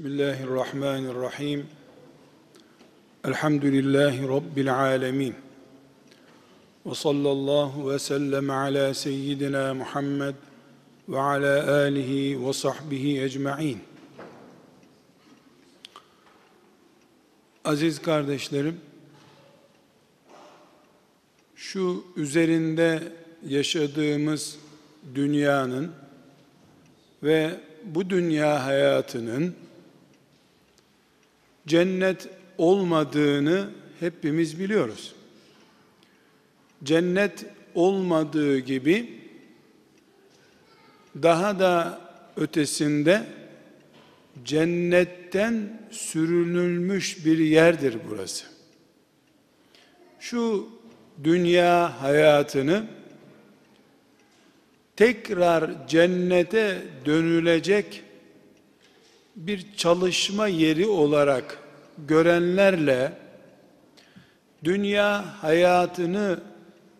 [0.00, 1.66] Bismillahirrahmanirrahim.
[3.24, 5.34] Elhamdülillahi Rabbil alemin.
[6.86, 10.34] Ve sallallahu ve sellem ala seyyidina Muhammed
[11.08, 13.78] ve ala alihi ve sahbihi ecma'in.
[17.64, 18.80] Aziz kardeşlerim,
[21.56, 23.02] şu üzerinde
[23.46, 24.58] yaşadığımız
[25.14, 25.92] dünyanın
[27.22, 29.54] ve bu dünya hayatının
[31.66, 35.14] cennet olmadığını hepimiz biliyoruz.
[36.84, 39.20] Cennet olmadığı gibi
[41.22, 42.00] daha da
[42.36, 43.22] ötesinde
[44.44, 48.46] cennetten sürünülmüş bir yerdir burası.
[50.20, 50.68] Şu
[51.24, 52.84] dünya hayatını
[54.96, 58.02] tekrar cennete dönülecek
[59.46, 61.58] bir çalışma yeri olarak
[62.08, 63.12] görenlerle
[64.64, 66.40] dünya hayatını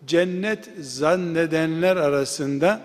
[0.07, 2.81] cennet zannedenler arasında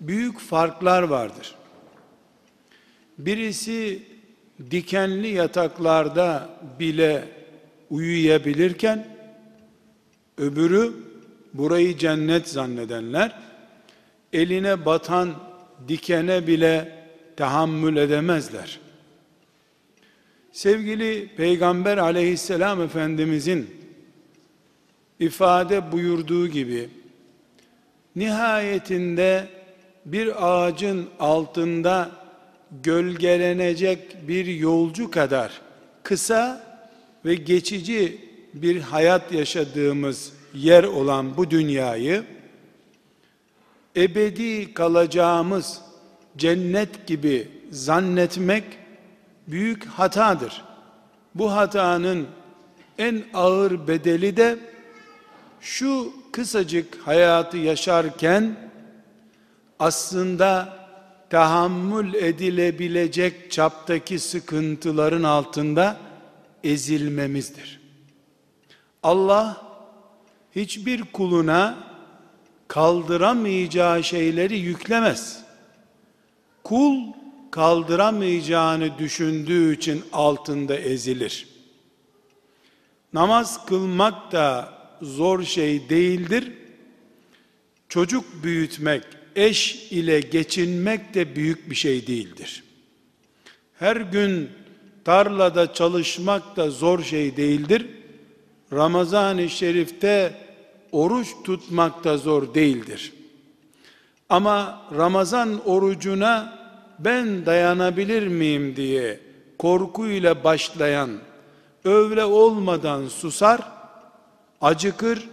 [0.00, 1.54] büyük farklar vardır.
[3.18, 4.02] Birisi
[4.70, 7.24] dikenli yataklarda bile
[7.90, 9.06] uyuyabilirken
[10.38, 10.92] öbürü
[11.54, 13.38] burayı cennet zannedenler
[14.32, 15.34] eline batan
[15.88, 16.99] dikene bile
[17.40, 18.80] tahammül edemezler.
[20.52, 23.70] Sevgili Peygamber aleyhisselam Efendimizin
[25.20, 26.88] ifade buyurduğu gibi
[28.16, 29.48] nihayetinde
[30.04, 32.10] bir ağacın altında
[32.82, 35.60] gölgelenecek bir yolcu kadar
[36.02, 36.66] kısa
[37.24, 38.18] ve geçici
[38.54, 42.24] bir hayat yaşadığımız yer olan bu dünyayı
[43.96, 45.89] ebedi kalacağımız
[46.40, 48.64] cennet gibi zannetmek
[49.48, 50.64] büyük hatadır.
[51.34, 52.26] Bu hatanın
[52.98, 54.58] en ağır bedeli de
[55.60, 58.56] şu kısacık hayatı yaşarken
[59.78, 60.78] aslında
[61.30, 65.96] tahammül edilebilecek çaptaki sıkıntıların altında
[66.64, 67.80] ezilmemizdir.
[69.02, 69.62] Allah
[70.56, 71.78] hiçbir kuluna
[72.68, 75.39] kaldıramayacağı şeyleri yüklemez.
[76.70, 77.02] Kul
[77.50, 81.48] kaldıramayacağını düşündüğü için altında ezilir.
[83.12, 84.72] Namaz kılmak da
[85.02, 86.52] zor şey değildir.
[87.88, 89.02] Çocuk büyütmek,
[89.36, 92.64] eş ile geçinmek de büyük bir şey değildir.
[93.78, 94.50] Her gün
[95.04, 97.86] tarlada çalışmak da zor şey değildir.
[98.72, 100.34] Ramazan-ı Şerif'te
[100.92, 103.12] oruç tutmak da zor değildir.
[104.28, 106.59] Ama Ramazan orucuna
[107.04, 109.20] ben dayanabilir miyim diye
[109.58, 111.10] korkuyla başlayan
[111.84, 113.60] öyle olmadan susar,
[114.60, 115.28] acıkır,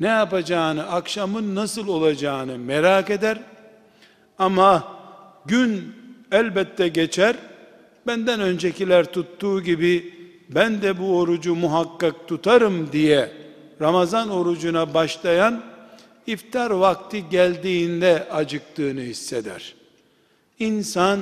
[0.00, 3.40] ne yapacağını, akşamın nasıl olacağını merak eder.
[4.38, 4.88] Ama
[5.46, 5.94] gün
[6.32, 7.36] elbette geçer.
[8.06, 10.14] Benden öncekiler tuttuğu gibi
[10.48, 13.32] ben de bu orucu muhakkak tutarım diye
[13.80, 15.62] Ramazan orucuna başlayan
[16.26, 19.79] iftar vakti geldiğinde acıktığını hisseder.
[20.60, 21.20] İnsan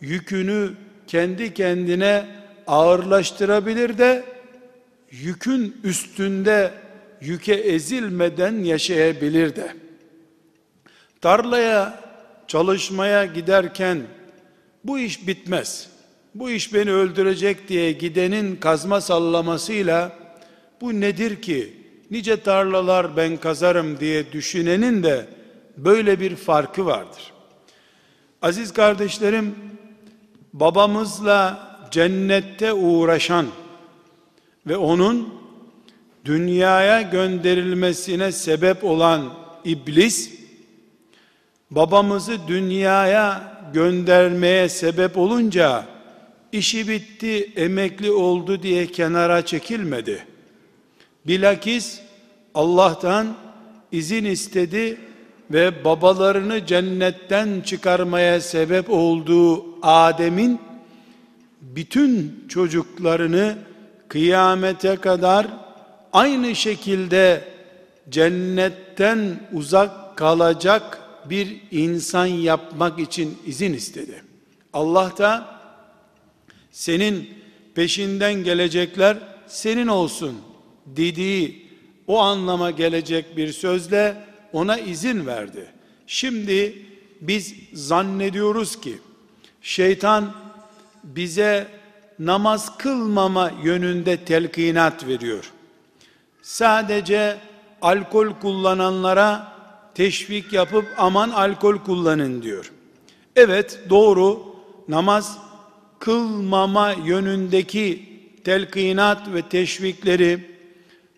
[0.00, 0.70] yükünü
[1.06, 2.26] kendi kendine
[2.66, 4.24] ağırlaştırabilir de
[5.10, 6.72] yükün üstünde
[7.20, 9.74] yüke ezilmeden yaşayabilir de.
[11.20, 12.00] Tarlaya
[12.46, 14.02] çalışmaya giderken
[14.84, 15.88] bu iş bitmez.
[16.34, 20.12] Bu iş beni öldürecek diye gidenin kazma sallamasıyla
[20.80, 21.76] bu nedir ki?
[22.10, 25.26] Nice tarlalar ben kazarım diye düşünenin de
[25.76, 27.32] böyle bir farkı vardır.
[28.42, 29.54] Aziz kardeşlerim,
[30.52, 33.46] babamızla cennette uğraşan
[34.66, 35.34] ve onun
[36.24, 39.32] dünyaya gönderilmesine sebep olan
[39.64, 40.30] iblis,
[41.70, 45.86] babamızı dünyaya göndermeye sebep olunca,
[46.52, 50.26] işi bitti, emekli oldu diye kenara çekilmedi.
[51.26, 52.00] Bilakis
[52.54, 53.36] Allah'tan
[53.92, 54.96] izin istedi
[55.50, 60.60] ve babalarını cennetten çıkarmaya sebep olduğu Adem'in
[61.60, 63.58] bütün çocuklarını
[64.08, 65.46] kıyamete kadar
[66.12, 67.44] aynı şekilde
[68.10, 74.22] cennetten uzak kalacak bir insan yapmak için izin istedi.
[74.72, 75.60] Allah da
[76.70, 77.30] senin
[77.74, 79.16] peşinden gelecekler
[79.46, 80.36] senin olsun
[80.86, 81.66] dediği
[82.06, 84.16] o anlama gelecek bir sözle
[84.52, 85.66] ona izin verdi.
[86.06, 86.82] Şimdi
[87.20, 88.98] biz zannediyoruz ki
[89.62, 90.32] şeytan
[91.04, 91.68] bize
[92.18, 95.52] namaz kılmama yönünde telkinat veriyor.
[96.42, 97.36] Sadece
[97.82, 99.52] alkol kullananlara
[99.94, 102.72] teşvik yapıp aman alkol kullanın diyor.
[103.36, 104.56] Evet doğru
[104.88, 105.38] namaz
[105.98, 108.10] kılmama yönündeki
[108.44, 110.50] telkinat ve teşvikleri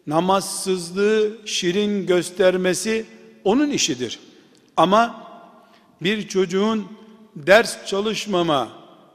[0.06, 3.06] namazsızlığı şirin göstermesi
[3.44, 4.18] onun işidir.
[4.76, 5.26] Ama
[6.02, 6.86] bir çocuğun
[7.36, 8.68] ders çalışmama,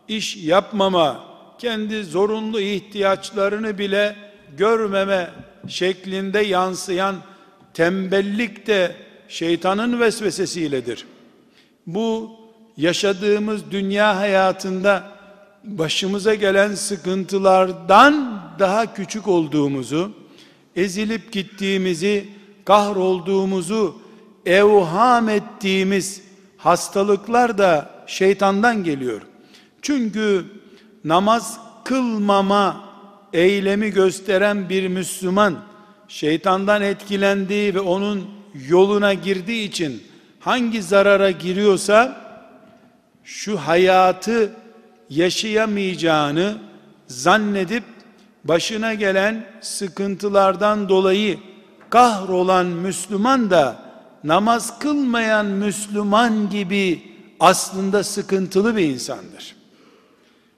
[0.08, 1.24] iş yapmama,
[1.60, 4.16] kendi zorunlu ihtiyaçlarını bile
[4.58, 5.30] görmeme
[5.68, 7.16] şeklinde yansıyan
[7.74, 8.96] tembellik de
[9.28, 11.06] şeytanın vesvesesiyledir.
[11.88, 12.32] Bu
[12.78, 15.12] yaşadığımız dünya hayatında
[15.64, 20.12] başımıza gelen sıkıntılardan daha küçük olduğumuzu,
[20.76, 22.30] ezilip gittiğimizi,
[22.66, 24.07] kahrolduğumuzu
[24.48, 26.22] evham ettiğimiz
[26.58, 29.22] hastalıklar da şeytandan geliyor.
[29.82, 30.46] Çünkü
[31.04, 32.84] namaz kılmama
[33.34, 35.56] eylemi gösteren bir Müslüman
[36.08, 38.30] şeytandan etkilendiği ve onun
[38.68, 40.04] yoluna girdiği için
[40.40, 42.22] hangi zarara giriyorsa
[43.24, 44.52] şu hayatı
[45.10, 46.58] yaşayamayacağını
[47.08, 47.84] zannedip
[48.44, 51.40] başına gelen sıkıntılardan dolayı
[51.90, 53.87] kahrolan Müslüman da
[54.24, 57.02] namaz kılmayan Müslüman gibi
[57.40, 59.56] aslında sıkıntılı bir insandır.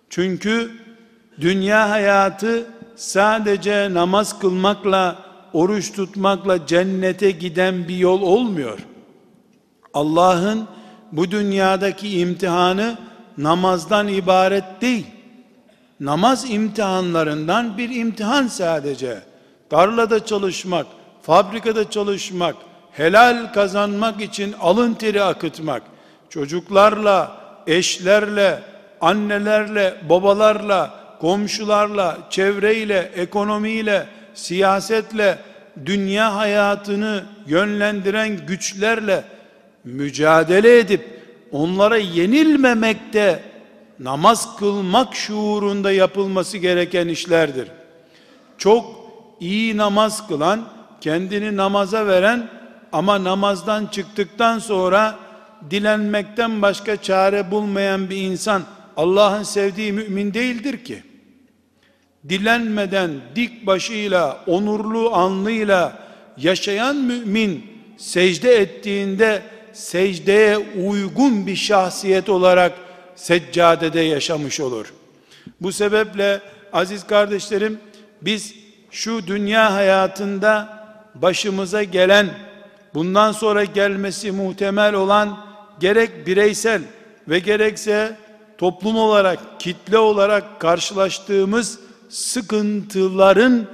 [0.09, 0.71] Çünkü
[1.41, 2.65] dünya hayatı
[2.95, 8.79] sadece namaz kılmakla, oruç tutmakla cennete giden bir yol olmuyor.
[9.94, 10.67] Allah'ın
[11.11, 12.97] bu dünyadaki imtihanı
[13.38, 15.06] namazdan ibaret değil.
[16.00, 19.21] Namaz imtihanlarından bir imtihan sadece.
[19.69, 20.88] Tarlada çalışmak,
[21.21, 22.56] fabrikada çalışmak,
[22.91, 25.83] helal kazanmak için alın teri akıtmak,
[26.30, 27.38] çocuklarla,
[27.68, 28.59] eşlerle,
[29.01, 35.38] annelerle, babalarla, komşularla, çevreyle, ekonomiyle, siyasetle,
[35.86, 39.24] dünya hayatını yönlendiren güçlerle
[39.83, 41.19] mücadele edip
[41.51, 43.44] onlara yenilmemekte
[44.00, 47.68] namaz kılmak şuurunda yapılması gereken işlerdir.
[48.57, 48.85] Çok
[49.39, 50.62] iyi namaz kılan,
[51.01, 52.58] kendini namaza veren
[52.91, 55.19] ama namazdan çıktıktan sonra
[55.71, 58.63] dilenmekten başka çare bulmayan bir insan
[58.97, 61.03] Allah'ın sevdiği mümin değildir ki.
[62.30, 66.00] Dilenmeden dik başıyla, onurlu anlıyla
[66.38, 67.65] yaşayan mümin
[67.97, 69.42] secde ettiğinde
[69.74, 72.74] secdeye uygun bir şahsiyet olarak
[73.15, 74.94] seccadede yaşamış olur.
[75.62, 76.42] Bu sebeple
[76.74, 77.80] aziz kardeşlerim
[78.21, 78.56] biz
[78.92, 80.80] şu dünya hayatında
[81.15, 82.30] başımıza gelen
[82.94, 85.38] bundan sonra gelmesi muhtemel olan
[85.80, 86.81] gerek bireysel
[87.27, 88.18] ve gerekse
[88.57, 93.68] toplum olarak, kitle olarak karşılaştığımız sıkıntıların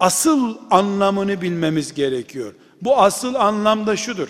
[0.00, 2.54] asıl anlamını bilmemiz gerekiyor.
[2.82, 4.28] Bu asıl anlamda şudur.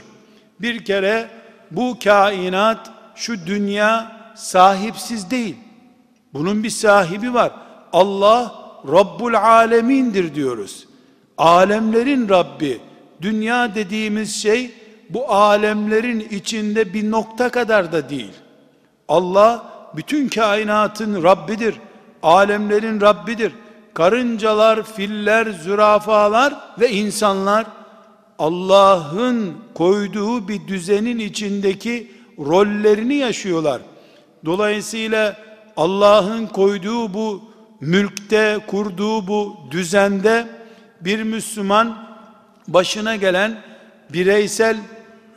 [0.61, 1.29] Bir kere
[1.71, 5.57] bu kainat, şu dünya sahipsiz değil.
[6.35, 7.53] Bunun bir sahibi var.
[7.93, 8.55] Allah
[8.93, 10.87] Rabbul Alemindir diyoruz.
[11.39, 12.81] Alemlerin Rabbi.
[13.23, 14.71] Dünya dediğimiz şey
[15.11, 18.33] bu alemlerin içinde bir nokta kadar da değil.
[19.09, 19.67] Allah
[19.97, 21.75] bütün kainatın Rabbidir.
[22.23, 23.53] Alemlerin Rabbidir.
[23.95, 27.67] Karıncalar, filler, zürafalar ve insanlar
[28.39, 33.81] Allah'ın koyduğu bir düzenin içindeki rollerini yaşıyorlar.
[34.45, 35.37] Dolayısıyla
[35.77, 37.43] Allah'ın koyduğu bu
[37.81, 40.49] mülkte kurduğu bu düzende
[41.01, 42.08] bir Müslüman
[42.69, 43.63] başına gelen
[44.13, 44.77] bireysel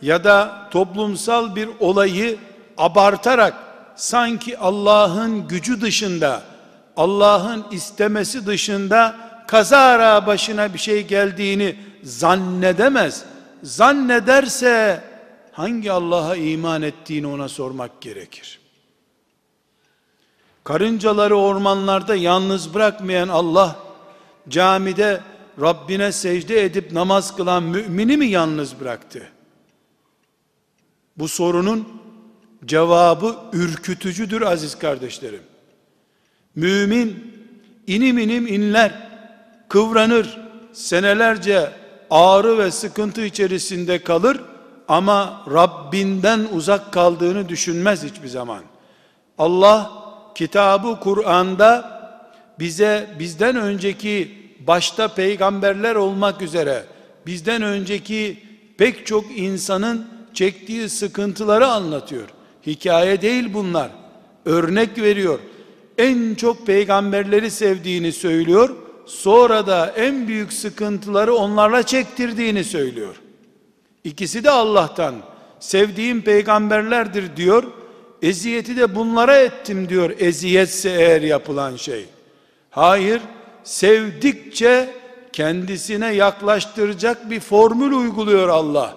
[0.01, 2.37] ya da toplumsal bir olayı
[2.77, 3.53] abartarak
[3.95, 6.41] sanki Allah'ın gücü dışında
[6.97, 9.15] Allah'ın istemesi dışında
[9.47, 13.25] kazara başına bir şey geldiğini zannedemez.
[13.63, 15.03] Zannederse
[15.51, 18.59] hangi Allah'a iman ettiğini ona sormak gerekir.
[20.63, 23.75] Karıncaları ormanlarda yalnız bırakmayan Allah,
[24.49, 25.21] camide
[25.61, 29.27] Rabbine secde edip namaz kılan mümini mi yalnız bıraktı?
[31.17, 31.87] Bu sorunun
[32.65, 35.43] cevabı ürkütücüdür aziz kardeşlerim.
[36.55, 37.33] Mümin
[37.87, 39.09] inim inim inler,
[39.69, 40.39] kıvranır,
[40.73, 41.71] senelerce
[42.09, 44.41] ağrı ve sıkıntı içerisinde kalır
[44.87, 48.63] ama Rabbinden uzak kaldığını düşünmez hiçbir zaman.
[49.37, 49.91] Allah
[50.35, 52.01] kitabı Kur'an'da
[52.59, 56.83] bize bizden önceki başta peygamberler olmak üzere
[57.25, 58.37] bizden önceki
[58.77, 62.29] pek çok insanın çektiği sıkıntıları anlatıyor.
[62.67, 63.89] Hikaye değil bunlar.
[64.45, 65.39] Örnek veriyor.
[65.97, 68.75] en çok peygamberleri sevdiğini söylüyor.
[69.05, 73.21] Sonra da en büyük sıkıntıları onlarla çektirdiğini söylüyor.
[74.03, 75.15] İkisi de Allah'tan.
[75.59, 77.63] Sevdiğim peygamberlerdir diyor.
[78.21, 80.11] Eziyeti de bunlara ettim diyor.
[80.19, 82.05] Eziyetse eğer yapılan şey.
[82.69, 83.21] Hayır,
[83.63, 84.89] sevdikçe
[85.33, 88.95] kendisine yaklaştıracak bir formül uyguluyor Allah.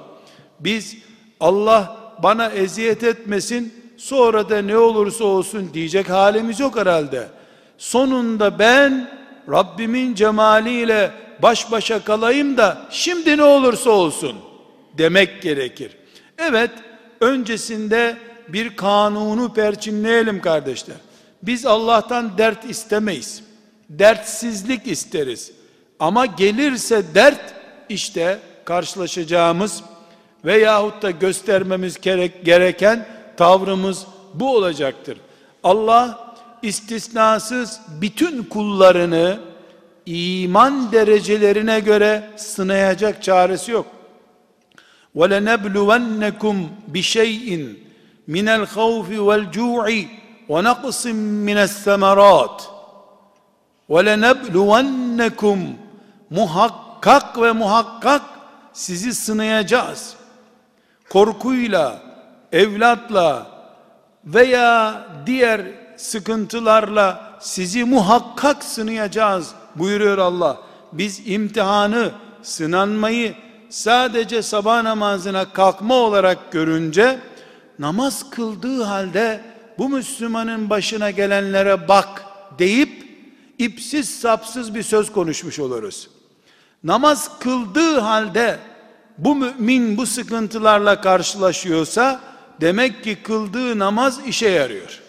[0.60, 0.96] Biz
[1.40, 7.28] Allah bana eziyet etmesin, sonra da ne olursa olsun diyecek halimiz yok herhalde.
[7.78, 9.10] Sonunda ben
[9.50, 11.10] Rabbimin cemaliyle
[11.42, 14.36] baş başa kalayım da şimdi ne olursa olsun
[14.98, 15.90] demek gerekir.
[16.38, 16.70] Evet,
[17.20, 18.16] öncesinde
[18.48, 20.96] bir kanunu perçinleyelim kardeşler.
[21.42, 23.43] Biz Allah'tan dert istemeyiz
[23.89, 25.51] Dertsizlik isteriz.
[25.99, 27.53] Ama gelirse dert
[27.89, 29.83] işte karşılaşacağımız
[30.45, 32.01] veyahut da göstermemiz
[32.43, 35.17] gereken tavrımız bu olacaktır.
[35.63, 39.39] Allah istisnasız bütün kullarını
[40.05, 43.85] iman derecelerine göre sınayacak çaresi yok.
[45.15, 47.75] وَلَنَبْلُوَنَّكُمْ بِشَيْءٍ
[48.29, 50.05] مِنَ الْخَوْفِ وَالْجُوعِ
[50.49, 51.01] وَنَقْصٍ
[51.47, 52.72] مِنَ الثَّمَرَاتِ
[53.89, 55.59] وَلَنَبْلُوَنَّكُمْ
[56.29, 58.21] Muhakkak ve muhakkak
[58.73, 60.15] sizi sınayacağız.
[61.09, 61.99] Korkuyla,
[62.51, 63.47] evlatla
[64.25, 65.61] veya diğer
[65.97, 70.57] sıkıntılarla sizi muhakkak sınayacağız buyuruyor Allah.
[70.93, 72.11] Biz imtihanı,
[72.41, 73.35] sınanmayı
[73.69, 77.19] sadece sabah namazına kalkma olarak görünce
[77.79, 79.41] namaz kıldığı halde
[79.77, 82.25] bu Müslümanın başına gelenlere bak
[82.59, 83.02] deyip
[83.58, 86.10] ipsiz sapsız bir söz konuşmuş oluruz.
[86.84, 88.58] Namaz kıldığı halde
[89.18, 92.20] bu mümin bu sıkıntılarla karşılaşıyorsa
[92.60, 95.00] demek ki kıldığı namaz işe yarıyor.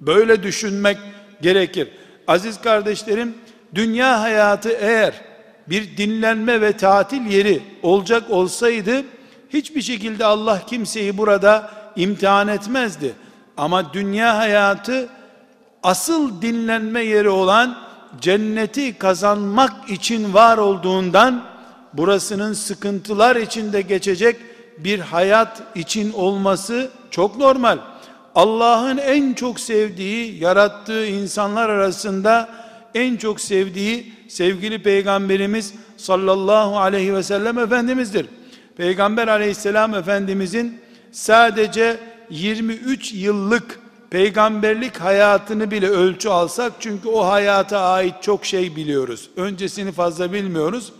[0.00, 0.98] Böyle düşünmek
[1.42, 1.88] gerekir.
[2.26, 3.34] Aziz kardeşlerim,
[3.74, 5.14] dünya hayatı eğer
[5.68, 9.02] bir dinlenme ve tatil yeri olacak olsaydı
[9.50, 13.14] hiçbir şekilde Allah kimseyi burada imtihan etmezdi.
[13.56, 15.08] Ama dünya hayatı
[15.84, 17.78] asıl dinlenme yeri olan
[18.20, 21.44] cenneti kazanmak için var olduğundan
[21.92, 24.36] burasının sıkıntılar içinde geçecek
[24.78, 27.78] bir hayat için olması çok normal.
[28.34, 32.48] Allah'ın en çok sevdiği, yarattığı insanlar arasında
[32.94, 38.26] en çok sevdiği sevgili peygamberimiz sallallahu aleyhi ve sellem efendimizdir.
[38.76, 40.80] Peygamber aleyhisselam efendimizin
[41.12, 41.96] sadece
[42.30, 43.83] 23 yıllık
[44.14, 49.30] peygamberlik hayatını bile ölçü alsak çünkü o hayata ait çok şey biliyoruz.
[49.36, 50.92] Öncesini fazla bilmiyoruz.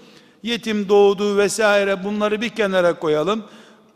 [0.42, 3.44] Yetim doğduğu vesaire bunları bir kenara koyalım.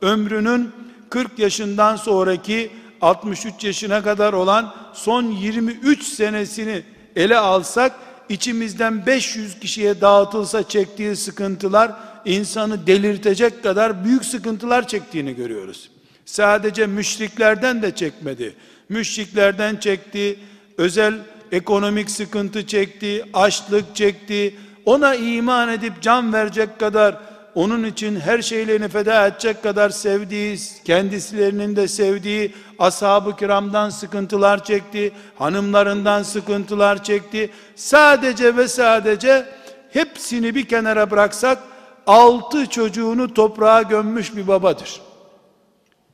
[0.02, 0.72] Ömrünün
[1.10, 2.70] 40 yaşından sonraki
[3.00, 6.82] 63 yaşına kadar olan son 23 senesini
[7.16, 7.92] ele alsak
[8.28, 11.92] içimizden 500 kişiye dağıtılsa çektiği sıkıntılar
[12.24, 15.90] insanı delirtecek kadar büyük sıkıntılar çektiğini görüyoruz.
[16.24, 18.54] Sadece müşriklerden de çekmedi.
[18.88, 20.38] Müşriklerden çekti,
[20.78, 21.14] özel
[21.52, 24.54] ekonomik sıkıntı çekti, açlık çekti.
[24.84, 27.16] Ona iman edip can verecek kadar
[27.54, 35.12] onun için her şeylerini feda edecek kadar sevdiği, kendisilerinin de sevdiği ashab-ı kiramdan sıkıntılar çekti,
[35.38, 37.50] hanımlarından sıkıntılar çekti.
[37.76, 39.46] Sadece ve sadece
[39.92, 41.58] hepsini bir kenara bıraksak
[42.06, 45.00] altı çocuğunu toprağa gömmüş bir babadır.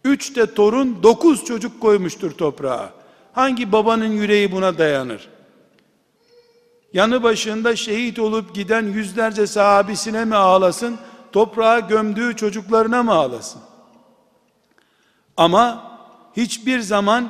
[0.04, 2.90] Üç de torun, dokuz çocuk koymuştur toprağa.
[3.32, 5.28] Hangi babanın yüreği buna dayanır?
[6.92, 10.98] Yanı başında şehit olup giden yüzlerce sahabisine mi ağlasın,
[11.32, 13.60] toprağa gömdüğü çocuklarına mı ağlasın?
[15.36, 15.90] Ama
[16.36, 17.28] hiçbir zaman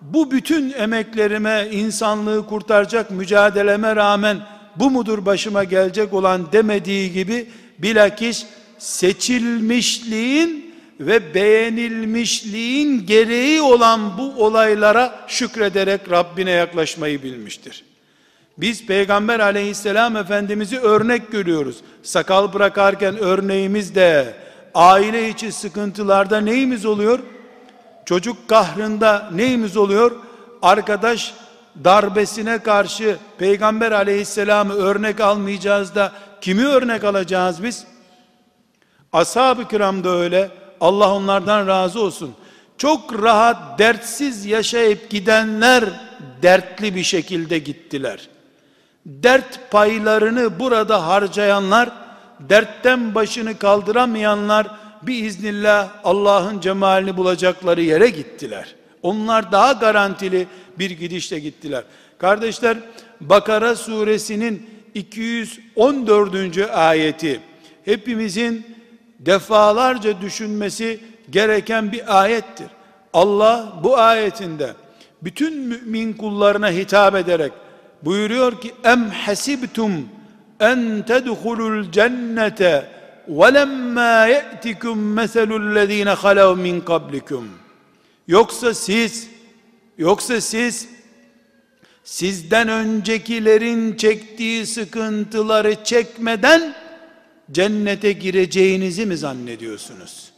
[0.00, 4.38] bu bütün emeklerime, insanlığı kurtaracak mücadeleme rağmen
[4.76, 8.46] bu mudur başıma gelecek olan demediği gibi bilakis
[8.78, 10.69] seçilmişliğin
[11.00, 17.84] ve beğenilmişliğin gereği olan bu olaylara şükrederek Rabbine yaklaşmayı bilmiştir.
[18.58, 21.76] Biz Peygamber aleyhisselam efendimizi örnek görüyoruz.
[22.02, 24.34] Sakal bırakarken örneğimiz de
[24.74, 27.18] aile içi sıkıntılarda neyimiz oluyor?
[28.04, 30.12] Çocuk kahrında neyimiz oluyor?
[30.62, 31.34] Arkadaş
[31.84, 37.84] darbesine karşı Peygamber aleyhisselamı örnek almayacağız da kimi örnek alacağız biz?
[39.12, 40.59] Ashab-ı kiram da öyle.
[40.80, 42.34] Allah onlardan razı olsun.
[42.78, 45.84] Çok rahat, dertsiz yaşayıp gidenler
[46.42, 48.28] dertli bir şekilde gittiler.
[49.06, 51.90] Dert paylarını burada harcayanlar,
[52.40, 54.66] dertten başını kaldıramayanlar
[55.02, 58.74] biiznillah Allah'ın cemalini bulacakları yere gittiler.
[59.02, 60.46] Onlar daha garantili
[60.78, 61.84] bir gidişle gittiler.
[62.18, 62.76] Kardeşler
[63.20, 66.58] Bakara suresinin 214.
[66.72, 67.40] ayeti
[67.84, 68.79] hepimizin
[69.20, 71.00] defalarca düşünmesi
[71.30, 72.66] gereken bir ayettir.
[73.12, 74.74] Allah bu ayetinde
[75.22, 77.52] bütün mümin kullarına hitap ederek
[78.02, 80.08] buyuruyor ki em hasibtum
[80.60, 82.86] en tedhulul cennete
[83.28, 87.48] ve lemma ye'tikum meselul lezine halav min kablikum
[88.28, 89.28] yoksa siz
[89.98, 90.88] yoksa siz
[92.04, 96.74] sizden öncekilerin çektiği sıkıntıları çekmeden
[97.52, 100.32] cennete gireceğinizi mi zannediyorsunuz?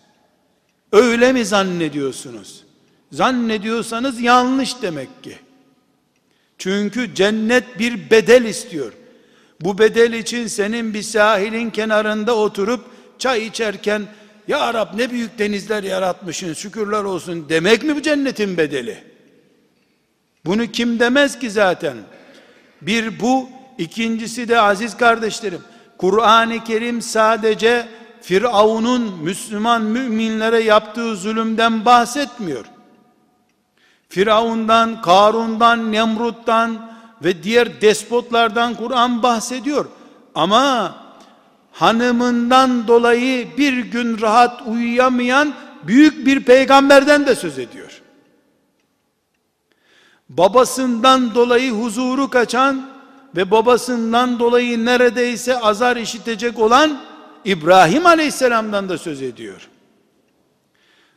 [0.93, 2.65] Öyle mi zannediyorsunuz?
[3.13, 5.39] Zannediyorsanız yanlış demek ki.
[6.59, 8.93] Çünkü cennet bir bedel istiyor.
[9.61, 12.85] Bu bedel için senin bir sahilin kenarında oturup
[13.19, 14.03] çay içerken
[14.49, 19.05] ya Rab ne büyük denizler yaratmışsın şükürler olsun demek mi bu cennetin bedeli?
[20.45, 21.97] Bunu kim demez ki zaten?
[22.83, 25.61] Bir bu, ikincisi de aziz kardeşlerim.
[26.03, 27.89] Kur'an-ı Kerim sadece
[28.23, 32.65] Firavun'un Müslüman müminlere yaptığı zulümden bahsetmiyor.
[34.09, 36.91] Firavundan, Karun'dan, Nemrut'tan
[37.25, 39.87] ve diğer despotlardan Kur'an bahsediyor.
[40.35, 40.95] Ama
[41.73, 48.03] hanımından dolayı bir gün rahat uyuyamayan büyük bir peygamberden de söz ediyor.
[50.29, 52.92] Babasından dolayı huzuru kaçan
[53.37, 57.01] ve babasından dolayı neredeyse azar işitecek olan
[57.45, 59.69] İbrahim Aleyhisselam'dan da söz ediyor.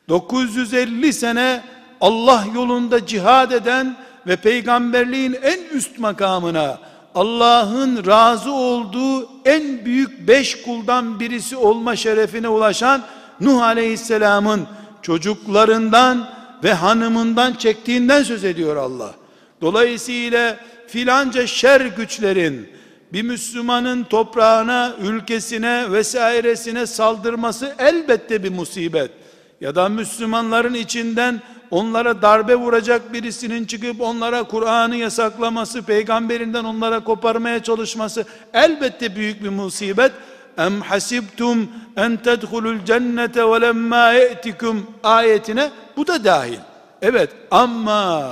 [0.10, 1.64] 950 sene
[2.02, 6.80] Allah yolunda cihad eden ve peygamberliğin en üst makamına
[7.16, 13.02] Allah'ın razı olduğu en büyük beş kuldan birisi olma şerefine ulaşan
[13.42, 14.68] Nuh Aleyhisselam'ın
[15.02, 16.30] çocuklarından
[16.64, 19.14] ve hanımından çektiğinden söz ediyor Allah.
[19.62, 22.70] Dolayısıyla filanca şer güçlerin
[23.14, 29.12] bir Müslümanın toprağına, ülkesine vesairesine saldırması elbette bir musibet.
[29.62, 37.64] Ya da Müslümanların içinden onlara darbe vuracak birisinin çıkıp onlara Kur'an'ı yasaklaması, peygamberinden onlara koparmaya
[37.64, 40.12] çalışması elbette büyük bir musibet.
[40.58, 46.60] Em hasibtum en tedhulul cennete ve lemma ye'tikum ayetine bu da dahil.
[47.02, 48.32] Evet ama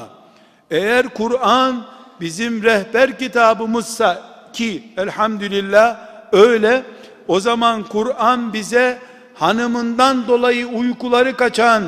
[0.72, 1.86] eğer Kur'an
[2.24, 4.22] bizim rehber kitabımızsa
[4.54, 5.98] ki elhamdülillah
[6.32, 6.84] öyle
[7.28, 9.00] o zaman Kur'an bize
[9.34, 11.84] hanımından dolayı uykuları kaçan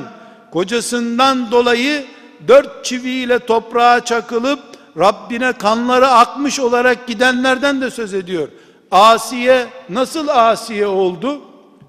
[0.51, 2.05] kocasından dolayı
[2.47, 4.59] dört çiviyle toprağa çakılıp
[4.99, 8.47] Rabbine kanları akmış olarak gidenlerden de söz ediyor.
[8.91, 11.41] Asiye nasıl asiye oldu?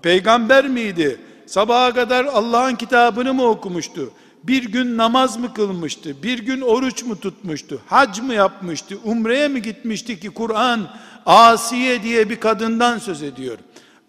[0.03, 1.21] Peygamber miydi?
[1.47, 4.11] Sabaha kadar Allah'ın kitabını mı okumuştu?
[4.47, 6.23] Bir gün namaz mı kılmıştı?
[6.23, 7.81] Bir gün oruç mu tutmuştu?
[7.87, 8.99] Hac mı yapmıştı?
[9.05, 10.89] Umreye mi gitmişti ki Kur'an
[11.27, 13.59] Asiye diye bir kadından söz ediyor.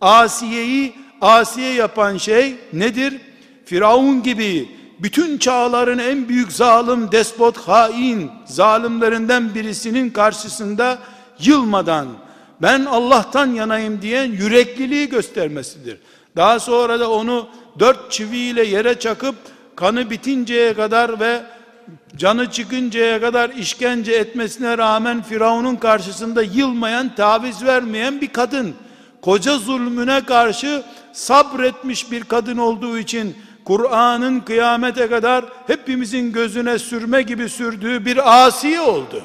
[0.02, 3.22] Asiye'yi Asiye yapan şey nedir?
[3.66, 4.70] Firavun gibi
[5.00, 11.00] bütün çağların en büyük zalim, despot, hain, zalimlerinden birisinin karşısında
[11.40, 12.08] yılmadan
[12.62, 15.98] ben Allah'tan yanayım diyen yürekliliği göstermesidir.
[16.36, 17.48] Daha sonra da onu
[17.80, 19.36] dört çiviyle yere çakıp
[19.78, 21.42] kanı bitinceye kadar ve
[22.16, 28.76] canı çıkıncaya kadar işkence etmesine rağmen Firavun'un karşısında yılmayan, taviz vermeyen bir kadın.
[29.22, 33.36] Koca zulmüne karşı sabretmiş bir kadın olduğu için
[33.66, 39.24] Kur'an'ın kıyamete kadar hepimizin gözüne sürme gibi sürdüğü bir asi oldu.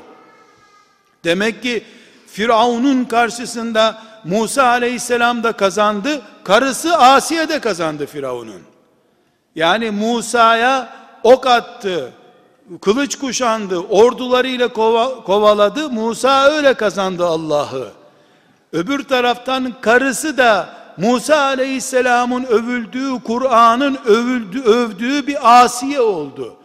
[1.25, 1.85] Demek ki
[2.27, 8.72] Firavun'un karşısında Musa aleyhisselam da kazandı, karısı Asiye de kazandı Firavun'un.
[9.55, 10.89] Yani Musa'ya
[11.23, 12.13] ok attı,
[12.81, 15.91] kılıç kuşandı, ordularıyla kova, kovaladı.
[15.91, 17.89] Musa öyle kazandı Allah'ı.
[18.73, 26.57] Öbür taraftan karısı da Musa aleyhisselamın övüldüğü, Kur'an'ın övüldüğü, övdüğü bir asiye oldu.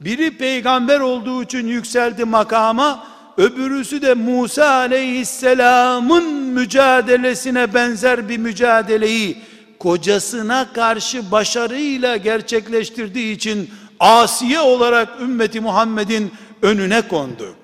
[0.00, 3.04] Biri peygamber olduğu için yükseldi makama,
[3.36, 9.42] öbürüsü de Musa aleyhisselamın mücadelesine benzer bir mücadeleyi
[9.82, 17.54] kocasına karşı başarıyla gerçekleştirdiği için asiye olarak ümmeti Muhammed'in önüne kondu.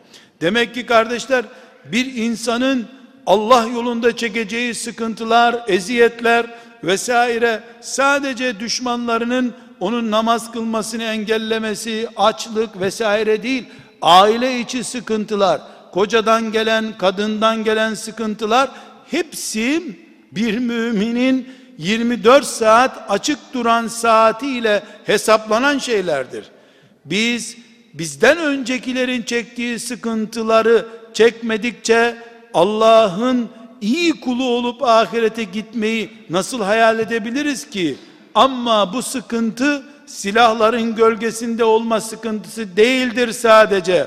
[0.40, 1.44] Demek ki kardeşler
[1.84, 2.86] bir insanın
[3.26, 6.46] Allah yolunda çekeceği sıkıntılar, eziyetler
[6.84, 13.64] vesaire sadece düşmanlarının onun namaz kılmasını engellemesi, açlık vesaire değil,
[14.02, 15.60] aile içi sıkıntılar,
[15.92, 18.70] kocadan gelen, kadından gelen sıkıntılar
[19.10, 19.82] hepsi
[20.32, 21.48] bir müminin
[21.78, 26.44] 24 saat açık duran saatiyle hesaplanan şeylerdir.
[27.04, 27.56] Biz
[27.94, 32.16] bizden öncekilerin çektiği sıkıntıları çekmedikçe
[32.54, 33.48] Allah'ın
[33.80, 37.96] iyi kulu olup ahirete gitmeyi nasıl hayal edebiliriz ki?
[38.34, 44.06] Ama bu sıkıntı silahların gölgesinde olma sıkıntısı değildir sadece.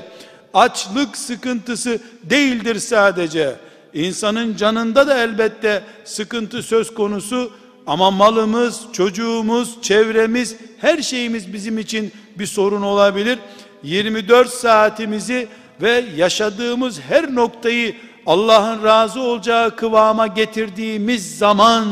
[0.54, 3.56] Açlık sıkıntısı değildir sadece.
[3.94, 7.52] İnsanın canında da elbette sıkıntı söz konusu
[7.86, 13.38] ama malımız, çocuğumuz, çevremiz, her şeyimiz bizim için bir sorun olabilir.
[13.82, 15.48] 24 saatimizi
[15.82, 21.84] ve yaşadığımız her noktayı Allah'ın razı olacağı kıvama getirdiğimiz zaman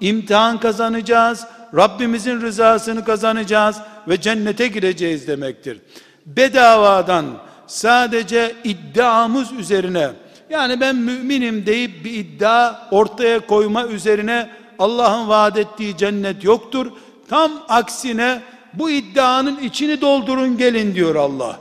[0.00, 1.46] imtihan kazanacağız.
[1.76, 3.76] Rabbimizin rızasını kazanacağız
[4.08, 5.78] ve cennete gireceğiz demektir.
[6.26, 7.26] Bedavadan
[7.66, 10.10] sadece iddiamız üzerine
[10.50, 16.86] yani ben müminim deyip bir iddia ortaya koyma üzerine Allah'ın vaat ettiği cennet yoktur.
[17.28, 18.42] Tam aksine
[18.74, 21.58] bu iddianın içini doldurun gelin diyor Allah.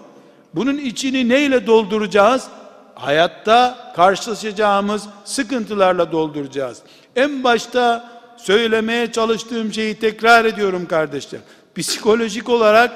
[0.56, 2.48] Bunun içini neyle dolduracağız?
[2.96, 6.82] Hayatta karşılaşacağımız sıkıntılarla dolduracağız.
[7.16, 11.42] En başta söylemeye çalıştığım şeyi tekrar ediyorum kardeşler.
[11.76, 12.92] Psikolojik olarak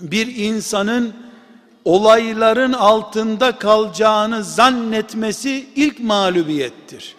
[0.00, 1.14] bir insanın
[1.84, 7.14] olayların altında kalacağını zannetmesi ilk mağlubiyettir.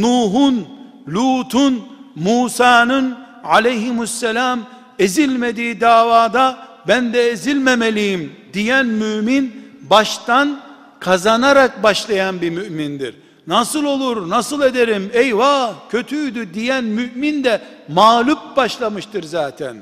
[0.00, 0.66] Nuh'un,
[1.08, 1.84] Lut'un,
[2.14, 4.60] Musa'nın aleyhimusselam
[4.98, 9.54] ezilmediği davada ben de ezilmemeliyim diyen mümin
[9.90, 10.60] baştan
[11.00, 13.14] kazanarak başlayan bir mümindir.
[13.46, 19.76] Nasıl olur, nasıl ederim, eyvah kötüydü diyen mümin de mağlup başlamıştır zaten.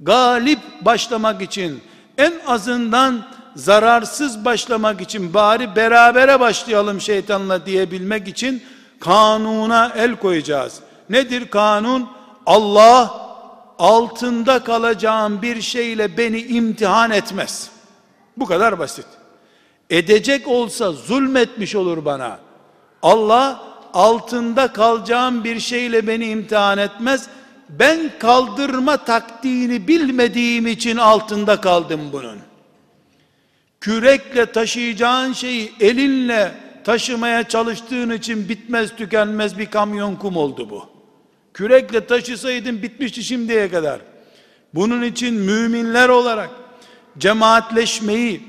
[0.00, 1.80] Galip başlamak için
[2.18, 8.62] en azından zararsız başlamak için bari berabere başlayalım şeytanla diyebilmek için
[9.02, 10.80] kanuna el koyacağız.
[11.10, 12.08] Nedir kanun?
[12.46, 13.22] Allah
[13.78, 17.70] altında kalacağım bir şeyle beni imtihan etmez.
[18.36, 19.06] Bu kadar basit.
[19.90, 22.38] Edecek olsa zulmetmiş olur bana.
[23.02, 23.62] Allah
[23.94, 27.28] altında kalacağım bir şeyle beni imtihan etmez.
[27.68, 32.38] Ben kaldırma taktiğini bilmediğim için altında kaldım bunun.
[33.80, 40.86] Kürekle taşıyacağın şeyi elinle taşımaya çalıştığın için bitmez tükenmez bir kamyon kum oldu bu.
[41.54, 44.00] Kürekle taşısaydın bitmişti şimdiye kadar.
[44.74, 46.50] Bunun için müminler olarak
[47.18, 48.42] cemaatleşmeyi,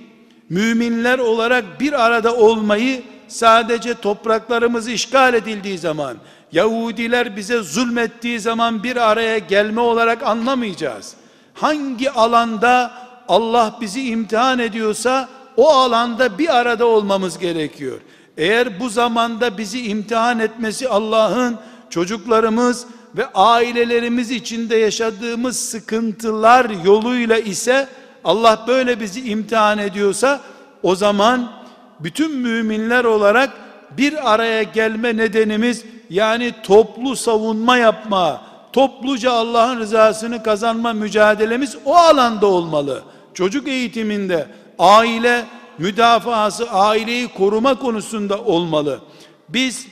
[0.50, 6.18] müminler olarak bir arada olmayı sadece topraklarımız işgal edildiği zaman,
[6.52, 11.16] Yahudiler bize zulmettiği zaman bir araya gelme olarak anlamayacağız.
[11.54, 12.92] Hangi alanda
[13.28, 18.00] Allah bizi imtihan ediyorsa o alanda bir arada olmamız gerekiyor.
[18.38, 21.58] Eğer bu zamanda bizi imtihan etmesi Allah'ın
[21.90, 22.86] çocuklarımız
[23.18, 27.88] ve ailelerimiz içinde yaşadığımız sıkıntılar yoluyla ise
[28.24, 30.42] Allah böyle bizi imtihan ediyorsa
[30.84, 31.52] o zaman
[32.00, 33.50] bütün müminler olarak
[33.98, 38.42] bir araya gelme nedenimiz yani toplu savunma yapma,
[38.74, 43.04] topluca Allah'ın rızasını kazanma mücadelemiz o alanda olmalı.
[43.34, 44.48] Çocuk eğitiminde
[44.80, 45.46] aile
[45.78, 49.00] müdafası, aileyi koruma konusunda olmalı.
[49.50, 49.88] Biz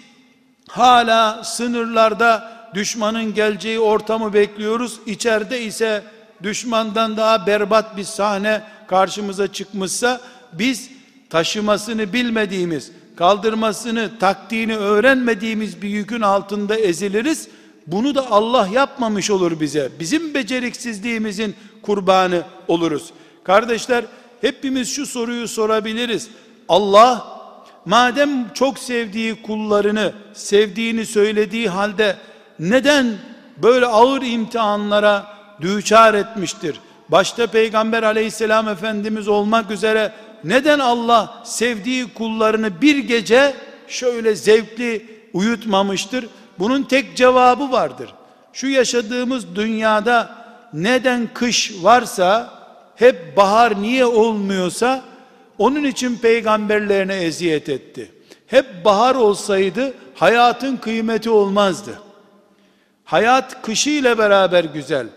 [0.67, 4.99] hala sınırlarda düşmanın geleceği ortamı bekliyoruz.
[5.05, 6.03] İçeride ise
[6.43, 10.21] düşmandan daha berbat bir sahne karşımıza çıkmışsa
[10.53, 10.89] biz
[11.29, 17.47] taşımasını bilmediğimiz, kaldırmasını, taktiğini öğrenmediğimiz bir yükün altında eziliriz.
[17.87, 19.91] Bunu da Allah yapmamış olur bize.
[19.99, 23.09] Bizim beceriksizliğimizin kurbanı oluruz.
[23.43, 24.05] Kardeşler,
[24.41, 26.29] hepimiz şu soruyu sorabiliriz.
[26.69, 27.41] Allah
[27.85, 32.17] madem çok sevdiği kullarını sevdiğini söylediği halde
[32.59, 33.17] neden
[33.57, 35.27] böyle ağır imtihanlara
[35.61, 36.79] düçar etmiştir?
[37.09, 43.53] Başta Peygamber aleyhisselam Efendimiz olmak üzere neden Allah sevdiği kullarını bir gece
[43.87, 46.27] şöyle zevkli uyutmamıştır?
[46.59, 48.13] Bunun tek cevabı vardır.
[48.53, 50.35] Şu yaşadığımız dünyada
[50.73, 52.60] neden kış varsa
[53.01, 55.01] hep bahar niye olmuyorsa
[55.57, 58.11] onun için peygamberlerine eziyet etti.
[58.47, 61.99] Hep bahar olsaydı hayatın kıymeti olmazdı.
[63.05, 65.07] Hayat kışı ile beraber güzel,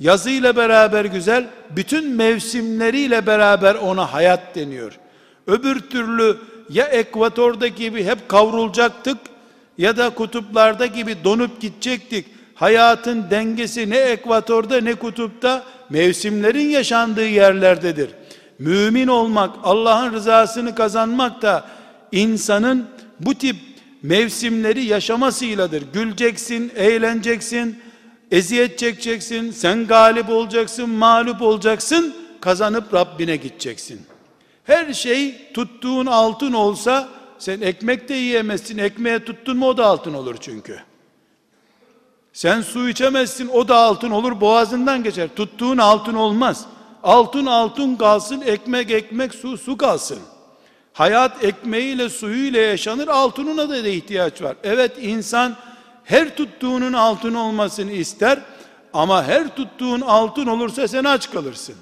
[0.00, 4.98] yazı ile beraber güzel, bütün mevsimleriyle beraber ona hayat deniyor.
[5.46, 6.36] Öbür türlü
[6.70, 9.18] ya ekvatorda gibi hep kavrulacaktık
[9.78, 12.26] ya da kutuplarda gibi donup gidecektik.
[12.54, 18.10] Hayatın dengesi ne ekvatorda ne kutupta mevsimlerin yaşandığı yerlerdedir.
[18.58, 21.64] Mümin olmak, Allah'ın rızasını kazanmak da
[22.12, 22.86] insanın
[23.20, 23.56] bu tip
[24.02, 25.82] mevsimleri yaşamasıyladır.
[25.92, 27.78] Güleceksin, eğleneceksin,
[28.30, 34.00] eziyet çekeceksin, sen galip olacaksın, mağlup olacaksın, kazanıp Rabbine gideceksin.
[34.64, 38.78] Her şey tuttuğun altın olsa sen ekmek de yiyemezsin.
[38.78, 40.78] Ekmeğe tuttun mu o da altın olur çünkü.
[42.34, 45.28] Sen su içemezsin o da altın olur boğazından geçer.
[45.36, 46.66] Tuttuğun altın olmaz.
[47.02, 50.18] Altın altın kalsın, ekmek ekmek, su su kalsın.
[50.92, 54.56] Hayat ekmeğiyle suyuyla yaşanır, altınına da, da ihtiyaç var.
[54.64, 55.56] Evet insan
[56.04, 58.38] her tuttuğunun altın olmasını ister
[58.92, 61.74] ama her tuttuğun altın olursa sen aç kalırsın.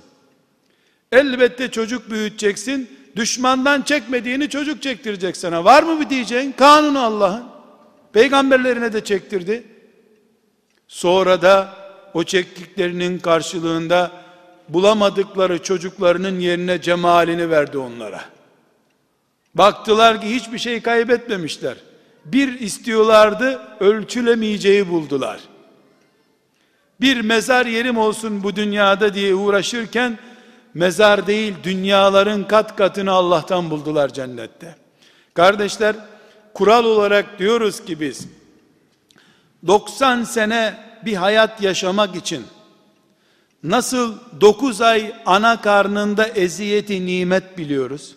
[1.12, 5.64] Elbette çocuk büyüteceksin, düşmandan çekmediğini çocuk çektirecek sana.
[5.64, 6.52] Var mı bir diyeceğin?
[6.52, 7.44] Kanunu Allah'ın.
[8.12, 9.71] Peygamberlerine de çektirdi.
[10.88, 11.74] Sonra da
[12.14, 14.10] o çektiklerinin karşılığında
[14.68, 18.24] bulamadıkları çocuklarının yerine cemalini verdi onlara.
[19.54, 21.76] Baktılar ki hiçbir şey kaybetmemişler.
[22.24, 25.40] Bir istiyorlardı, ölçülemeyeceği buldular.
[27.00, 30.18] Bir mezar yerim olsun bu dünyada diye uğraşırken
[30.74, 34.76] mezar değil dünyaların kat katını Allah'tan buldular cennette.
[35.34, 35.96] Kardeşler,
[36.54, 38.28] kural olarak diyoruz ki biz
[39.66, 42.44] 90 sene bir hayat yaşamak için
[43.62, 48.16] nasıl 9 ay ana karnında eziyeti nimet biliyoruz.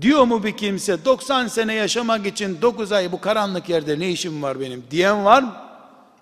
[0.00, 4.42] Diyor mu bir kimse 90 sene yaşamak için 9 ay bu karanlık yerde ne işim
[4.42, 5.54] var benim diyen var mı?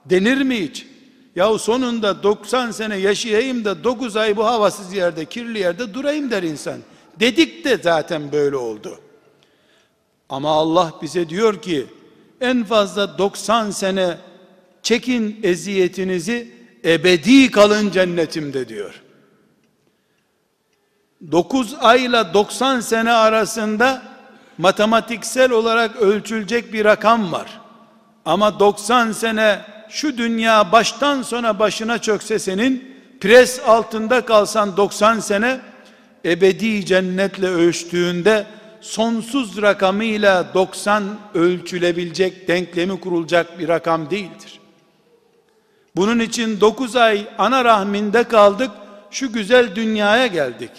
[0.04, 0.86] Denir mi hiç?
[1.36, 6.42] Yahu sonunda 90 sene yaşayayım da 9 ay bu havasız yerde, kirli yerde durayım der
[6.42, 6.78] insan.
[7.20, 9.00] Dedik de zaten böyle oldu.
[10.28, 11.86] Ama Allah bize diyor ki
[12.44, 14.16] en fazla 90 sene
[14.82, 16.48] çekin eziyetinizi
[16.84, 19.02] ebedi kalın cennetimde diyor.
[21.32, 24.02] 9 ayla 90 sene arasında
[24.58, 27.60] matematiksel olarak ölçülecek bir rakam var.
[28.24, 35.60] Ama 90 sene şu dünya baştan sona başına çökse senin pres altında kalsan 90 sene
[36.24, 38.46] ebedi cennetle ölçtüğünde
[38.84, 44.60] sonsuz rakamıyla 90 ölçülebilecek denklemi kurulacak bir rakam değildir.
[45.96, 48.70] Bunun için 9 ay ana rahminde kaldık,
[49.10, 50.70] şu güzel dünyaya geldik.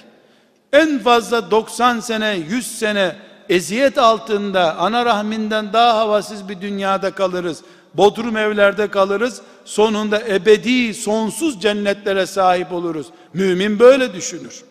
[0.74, 3.16] En fazla 90 sene, 100 sene
[3.50, 7.62] eziyet altında ana rahminden daha havasız bir dünyada kalırız.
[7.94, 9.42] Bodrum evlerde kalırız.
[9.66, 13.08] Sonunda ebedi, sonsuz cennetlere sahip oluruz.
[13.34, 14.64] Mümin böyle düşünür.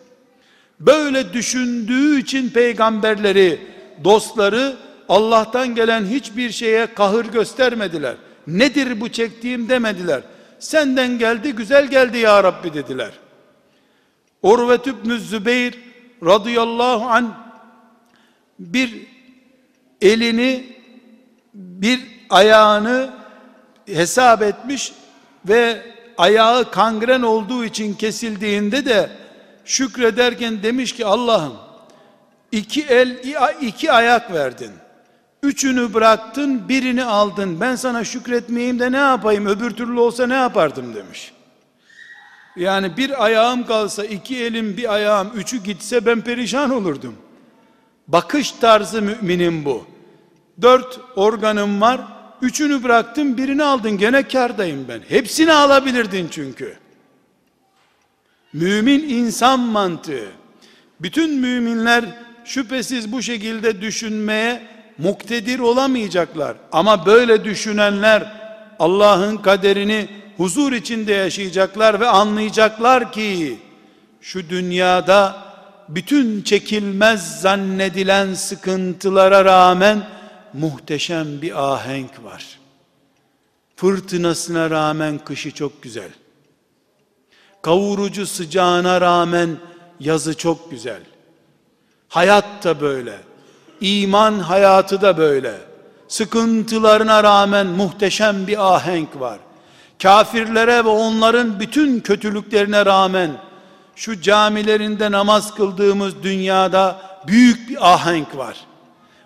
[0.87, 3.61] Böyle düşündüğü için peygamberleri,
[4.05, 4.77] dostları
[5.09, 8.15] Allah'tan gelen hiçbir şeye kahır göstermediler.
[8.47, 10.23] Nedir bu çektiğim demediler.
[10.59, 13.11] Senden geldi güzel geldi ya Rabbi dediler.
[14.43, 15.79] Urvet İbn Zübeyir
[16.25, 17.35] radıyallahu an
[18.59, 19.07] bir
[20.01, 20.65] elini
[21.55, 23.11] bir ayağını
[23.87, 24.93] hesap etmiş
[25.49, 25.83] ve
[26.19, 29.11] ayağı kangren olduğu için kesildiğinde de
[29.65, 31.53] şükrederken demiş ki Allah'ım
[32.53, 33.19] iki el
[33.61, 34.71] iki ayak verdin.
[35.43, 37.61] Üçünü bıraktın, birini aldın.
[37.61, 39.47] Ben sana şükretmeyeyim de ne yapayım?
[39.47, 41.33] Öbür türlü olsa ne yapardım demiş.
[42.57, 47.15] Yani bir ayağım kalsa, iki elim, bir ayağım, üçü gitse ben perişan olurdum.
[48.09, 49.87] Bakış tarzı müminin bu.
[50.63, 52.01] Dört organım var,
[52.43, 55.01] üçünü bıraktın, birini aldın, gene kardayım ben.
[55.09, 56.77] Hepsini alabilirdin çünkü.
[58.55, 60.29] Mümin insan mantığı.
[61.01, 62.05] Bütün müminler
[62.45, 64.63] şüphesiz bu şekilde düşünmeye
[64.99, 66.57] muktedir olamayacaklar.
[66.73, 68.33] Ama böyle düşünenler
[68.79, 73.59] Allah'ın kaderini huzur içinde yaşayacaklar ve anlayacaklar ki
[74.21, 75.37] şu dünyada
[75.89, 80.03] bütün çekilmez zannedilen sıkıntılara rağmen
[80.53, 82.59] muhteşem bir ahenk var.
[83.77, 86.11] Fırtınasına rağmen kışı çok güzel.
[87.65, 89.57] Kavurucu sıcağına rağmen
[90.01, 91.01] yazı çok güzel.
[92.09, 93.19] Hayat da böyle.
[93.81, 95.55] İman hayatı da böyle.
[96.09, 99.39] Sıkıntılarına rağmen muhteşem bir ahenk var.
[100.03, 103.31] Kafirlere ve onların bütün kötülüklerine rağmen
[103.97, 108.57] şu camilerinde namaz kıldığımız dünyada büyük bir ahenk var.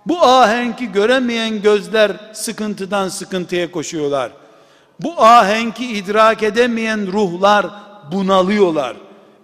[0.06, 4.30] Bu ahenki göremeyen gözler sıkıntıdan sıkıntıya koşuyorlar.
[5.00, 7.66] Bu ahenki idrak edemeyen ruhlar
[8.12, 8.96] bunalıyorlar.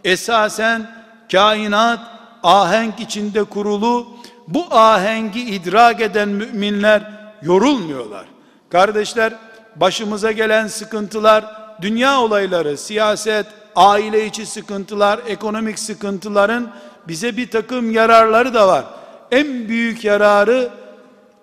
[0.04, 0.90] Esasen
[1.32, 2.00] kainat
[2.42, 4.06] ahenk içinde kurulu
[4.48, 7.02] bu ahengi idrak eden müminler
[7.42, 8.24] yorulmuyorlar.
[8.70, 9.32] Kardeşler
[9.76, 11.44] başımıza gelen sıkıntılar,
[11.82, 13.46] dünya olayları, siyaset,
[13.76, 16.70] aile içi sıkıntılar, ekonomik sıkıntıların
[17.08, 18.84] bize bir takım yararları da var.
[19.30, 20.70] En büyük yararı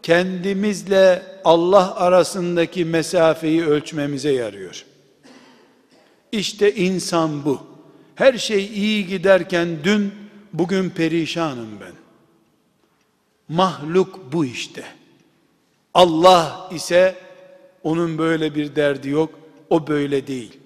[0.03, 4.86] kendimizle Allah arasındaki mesafeyi ölçmemize yarıyor.
[6.32, 7.62] İşte insan bu.
[8.15, 10.13] Her şey iyi giderken dün,
[10.54, 11.94] bugün perişanım ben.
[13.56, 14.84] Mahluk bu işte.
[15.94, 17.15] Allah ise
[17.84, 19.39] onun böyle bir derdi yok.
[19.70, 20.58] O böyle değil.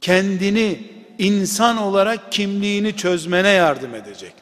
[0.00, 0.80] Kendini
[1.18, 4.32] insan olarak kimliğini çözmene yardım edecek.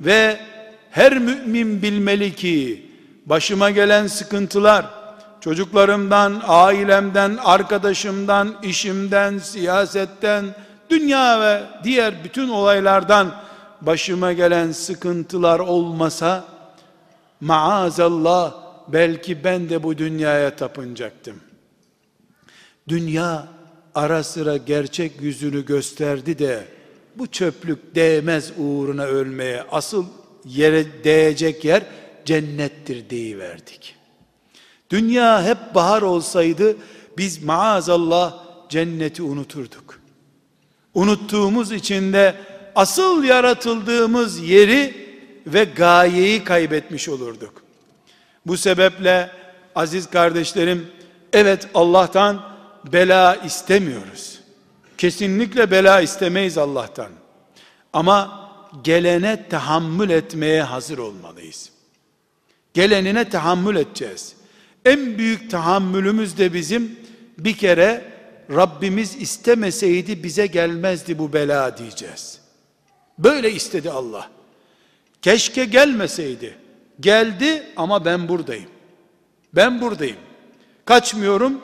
[0.00, 0.40] Ve
[0.90, 2.86] her mümin bilmeli ki
[3.26, 4.99] başıma gelen sıkıntılar
[5.40, 10.44] çocuklarımdan, ailemden, arkadaşımdan, işimden, siyasetten,
[10.90, 13.34] dünya ve diğer bütün olaylardan
[13.80, 16.44] başıma gelen sıkıntılar olmasa
[17.40, 18.54] maazallah
[18.88, 21.36] belki ben de bu dünyaya tapınacaktım.
[22.88, 23.48] Dünya
[23.94, 26.64] ara sıra gerçek yüzünü gösterdi de
[27.16, 30.06] bu çöplük değmez uğruna ölmeye asıl
[30.44, 31.82] yere değecek yer
[32.24, 33.99] cennettir deyiverdik.
[34.90, 36.76] Dünya hep bahar olsaydı
[37.18, 38.34] biz maazallah
[38.68, 40.00] cenneti unuturduk.
[40.94, 42.34] Unuttuğumuz için de
[42.74, 45.10] asıl yaratıldığımız yeri
[45.46, 47.62] ve gayeyi kaybetmiş olurduk.
[48.46, 49.30] Bu sebeple
[49.74, 50.86] aziz kardeşlerim
[51.32, 52.42] evet Allah'tan
[52.92, 54.40] bela istemiyoruz.
[54.98, 57.08] Kesinlikle bela istemeyiz Allah'tan.
[57.92, 58.50] Ama
[58.84, 61.70] gelene tahammül etmeye hazır olmalıyız.
[62.74, 64.39] Gelenine tahammül edeceğiz.
[64.84, 66.96] En büyük tahammülümüz de bizim
[67.38, 68.04] bir kere
[68.50, 72.40] Rabbimiz istemeseydi bize gelmezdi bu bela diyeceğiz.
[73.18, 74.30] Böyle istedi Allah.
[75.22, 76.54] Keşke gelmeseydi.
[77.00, 78.68] Geldi ama ben buradayım.
[79.54, 80.16] Ben buradayım.
[80.84, 81.60] Kaçmıyorum.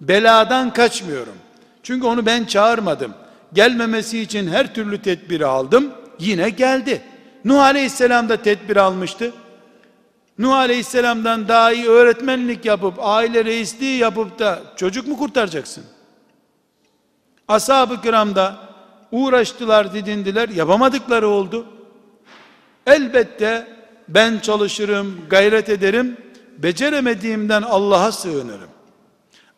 [0.00, 1.34] Beladan kaçmıyorum.
[1.82, 3.14] Çünkü onu ben çağırmadım.
[3.52, 5.92] Gelmemesi için her türlü tedbiri aldım.
[6.18, 7.02] Yine geldi.
[7.44, 9.32] Nuh Aleyhisselam da tedbir almıştı.
[10.42, 15.84] Nuh Aleyhisselam'dan daha iyi öğretmenlik yapıp, aile reisliği yapıp da çocuk mu kurtaracaksın?
[17.48, 18.56] Ashab-ı kiramda
[19.12, 21.66] uğraştılar, didindiler, yapamadıkları oldu.
[22.86, 23.66] Elbette
[24.08, 26.16] ben çalışırım, gayret ederim,
[26.58, 28.70] beceremediğimden Allah'a sığınırım.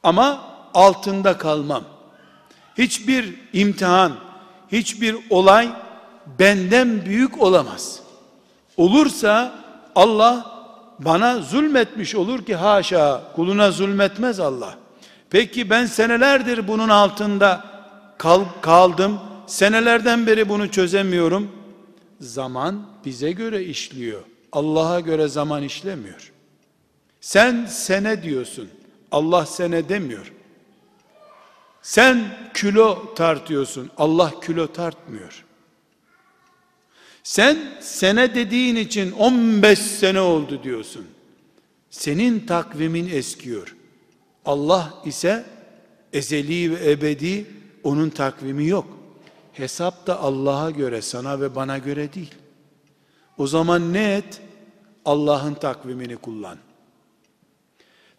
[0.02, 0.44] Ama
[0.74, 1.84] altında kalmam.
[2.78, 4.12] Hiçbir imtihan,
[4.72, 5.68] hiçbir olay
[6.38, 8.00] benden büyük olamaz.
[8.76, 9.54] Olursa
[9.94, 10.53] Allah
[10.98, 14.78] bana zulmetmiş olur ki haşa kuluna zulmetmez Allah.
[15.30, 17.64] Peki ben senelerdir bunun altında
[18.18, 19.20] kal, kaldım.
[19.46, 21.52] Senelerden beri bunu çözemiyorum.
[22.20, 24.20] Zaman bize göre işliyor.
[24.52, 26.32] Allah'a göre zaman işlemiyor.
[27.20, 28.68] Sen sene diyorsun.
[29.12, 30.32] Allah sene demiyor.
[31.82, 33.90] Sen kilo tartıyorsun.
[33.96, 35.43] Allah kilo tartmıyor.
[37.24, 41.06] Sen sene dediğin için 15 sene oldu diyorsun.
[41.90, 43.76] Senin takvimin eskiyor.
[44.44, 45.44] Allah ise
[46.12, 47.46] ezeli ve ebedi
[47.82, 48.98] onun takvimi yok.
[49.52, 52.34] Hesap da Allah'a göre, sana ve bana göre değil.
[53.38, 54.40] O zaman ne et?
[55.04, 56.58] Allah'ın takvimini kullan.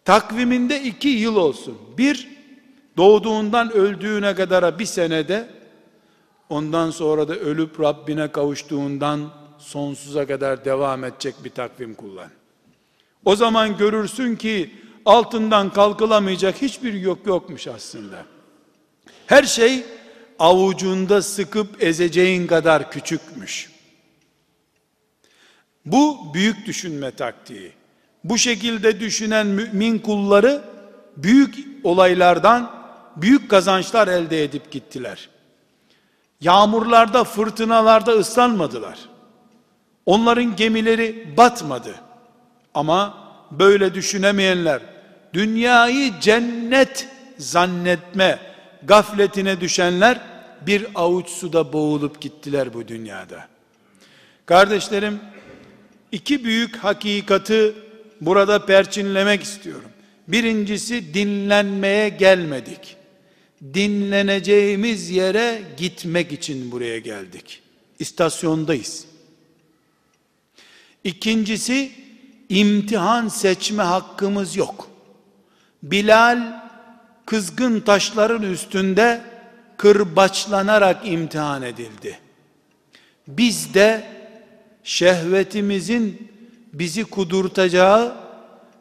[0.04, 1.78] Takviminde iki yıl olsun.
[1.98, 2.28] Bir,
[2.96, 5.55] doğduğundan öldüğüne kadar bir senede,
[6.50, 12.30] ondan sonra da ölüp Rabbine kavuştuğundan sonsuza kadar devam edecek bir takvim kullan.
[13.24, 14.70] O zaman görürsün ki
[15.04, 18.24] altından kalkılamayacak hiçbir yok yokmuş aslında.
[19.26, 19.84] Her şey
[20.38, 23.70] avucunda sıkıp ezeceğin kadar küçükmüş.
[25.86, 27.72] Bu büyük düşünme taktiği.
[28.24, 30.64] Bu şekilde düşünen mümin kulları
[31.16, 31.54] büyük
[31.84, 32.70] olaylardan
[33.16, 35.28] büyük kazançlar elde edip gittiler.
[36.40, 38.98] Yağmurlarda, fırtınalarda ıslanmadılar.
[40.06, 41.94] Onların gemileri batmadı.
[42.74, 43.14] Ama
[43.50, 44.80] böyle düşünemeyenler
[45.34, 48.38] dünyayı cennet zannetme
[48.82, 50.20] gafletine düşenler
[50.66, 53.46] bir avuç suda boğulup gittiler bu dünyada.
[54.46, 55.20] Kardeşlerim,
[56.12, 57.74] iki büyük hakikati
[58.20, 59.90] burada perçinlemek istiyorum.
[60.28, 62.96] Birincisi dinlenmeye gelmedik.
[63.74, 67.62] Dinleneceğimiz yere gitmek için buraya geldik.
[67.98, 69.04] İstasyondayız.
[71.04, 71.92] İkincisi
[72.48, 74.88] imtihan seçme hakkımız yok.
[75.82, 76.62] Bilal
[77.26, 79.20] kızgın taşların üstünde
[79.76, 82.18] kırbaçlanarak imtihan edildi.
[83.28, 84.04] Biz de
[84.84, 86.32] şehvetimizin
[86.72, 88.16] bizi kudurtacağı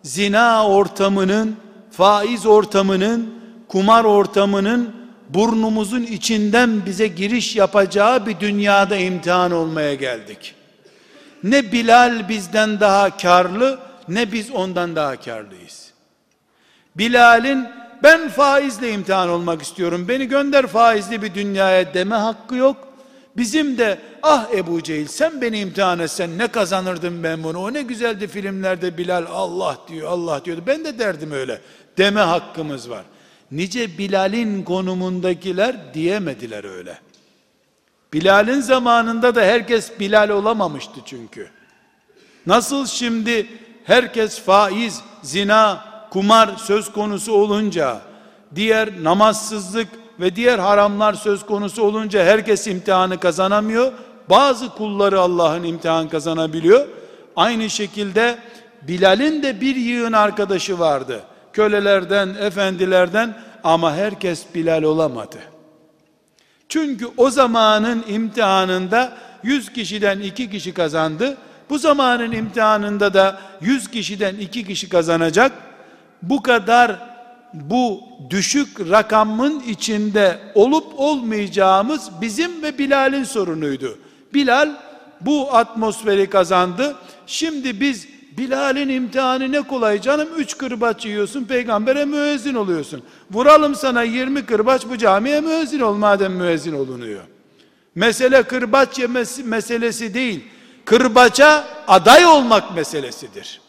[0.03, 1.57] zina ortamının,
[1.91, 3.34] faiz ortamının,
[3.67, 4.95] kumar ortamının
[5.29, 10.55] burnumuzun içinden bize giriş yapacağı bir dünyada imtihan olmaya geldik.
[11.43, 15.91] Ne Bilal bizden daha karlı, ne biz ondan daha karlıyız.
[16.95, 17.67] Bilal'in
[18.03, 20.07] ben faizle imtihan olmak istiyorum.
[20.07, 22.77] Beni gönder faizli bir dünyaya deme hakkı yok.
[23.37, 27.59] Bizim de ah Ebu Cehil sen beni imtihan etsen ne kazanırdım ben bunu.
[27.59, 30.63] O ne güzeldi filmlerde Bilal Allah diyor Allah diyordu.
[30.67, 31.61] Ben de derdim öyle.
[31.97, 33.03] Deme hakkımız var.
[33.51, 36.99] Nice Bilal'in konumundakiler diyemediler öyle.
[38.13, 41.49] Bilal'in zamanında da herkes Bilal olamamıştı çünkü.
[42.47, 43.47] Nasıl şimdi
[43.83, 48.01] herkes faiz, zina, kumar söz konusu olunca,
[48.55, 49.87] diğer namazsızlık
[50.19, 53.91] ve diğer haramlar söz konusu olunca herkes imtihanı kazanamıyor.
[54.29, 56.87] Bazı kulları Allah'ın imtihan kazanabiliyor.
[57.35, 58.37] Aynı şekilde
[58.81, 61.23] Bilal'in de bir yığın arkadaşı vardı.
[61.55, 63.33] Kölelerden, efendilerden
[63.63, 65.37] ama herkes Bilal olamadı.
[66.69, 71.37] Çünkü o zamanın imtihanında 100 kişiden 2 kişi kazandı.
[71.69, 75.51] Bu zamanın imtihanında da 100 kişiden 2 kişi kazanacak.
[76.21, 76.99] Bu kadar
[77.53, 83.99] bu düşük rakamın içinde olup olmayacağımız bizim ve Bilal'in sorunuydu.
[84.33, 84.69] Bilal
[85.21, 86.95] bu atmosferi kazandı.
[87.27, 93.03] Şimdi biz Bilal'in imtihanı ne kolay canım 3 kırbaç yiyorsun peygambere müezzin oluyorsun.
[93.31, 97.21] Vuralım sana 20 kırbaç bu camiye müezzin ol madem müezzin olunuyor.
[97.95, 100.43] Mesele kırbaç yemesi meselesi değil.
[100.85, 103.61] Kırbaça aday olmak meselesidir.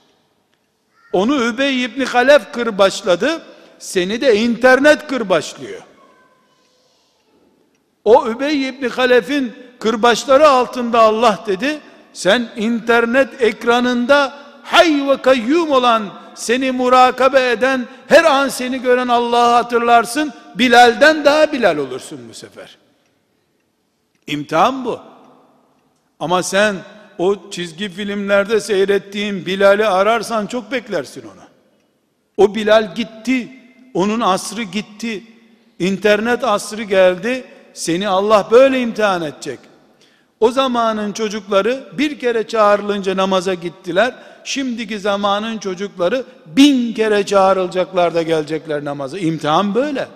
[1.12, 3.42] Onu Übey ibn Halef kırbaçladı.
[3.78, 5.82] Seni de internet kırbaçlıyor.
[8.04, 11.78] O Übey ibn Halef'in kırbaçları altında Allah dedi.
[12.12, 19.52] Sen internet ekranında hay ve kayyum olan seni murakabe eden her an seni gören Allah'ı
[19.52, 20.32] hatırlarsın.
[20.54, 22.78] Bilal'den daha Bilal olursun bu sefer.
[24.26, 25.00] İmtihan bu.
[26.20, 26.76] Ama sen
[27.18, 31.46] o çizgi filmlerde seyrettiğin Bilal'i ararsan çok beklersin onu.
[32.36, 33.48] O Bilal gitti.
[33.94, 35.22] Onun asrı gitti.
[35.78, 37.44] İnternet asrı geldi.
[37.74, 39.58] Seni Allah böyle imtihan edecek.
[40.40, 44.14] O zamanın çocukları bir kere çağrılınca namaza gittiler.
[44.46, 49.18] Şimdiki zamanın çocukları bin kere çağrılacaklar da gelecekler namaza.
[49.18, 50.08] İmtihan böyle.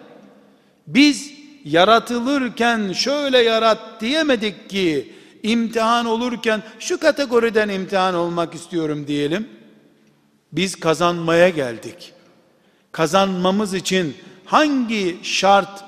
[0.86, 1.32] Biz
[1.64, 5.12] yaratılırken şöyle yarat diyemedik ki
[5.42, 9.48] imtihan olurken şu kategoriden imtihan olmak istiyorum diyelim.
[10.52, 12.12] Biz kazanmaya geldik.
[12.92, 15.84] Kazanmamız için hangi şart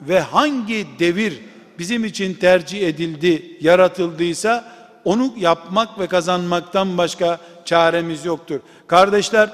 [0.00, 1.40] ve hangi devir
[1.78, 4.72] bizim için tercih edildi, yaratıldıysa
[5.04, 8.60] onu yapmak ve kazanmaktan başka çaremiz yoktur.
[8.86, 9.50] Kardeşler,